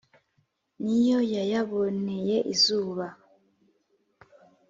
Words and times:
ni 0.83 0.97
yo 1.09 1.19
yayaboneye 1.33 2.37
izuba 2.53 3.05